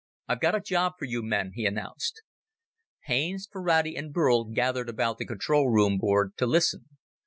[0.27, 2.23] "I've got a job for you men," he announced.
[3.03, 6.85] Haines, Ferrati, and Burl gathered about the control board to listen.